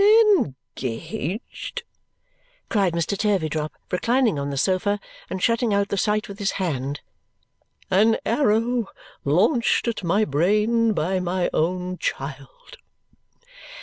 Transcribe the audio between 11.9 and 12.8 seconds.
child!"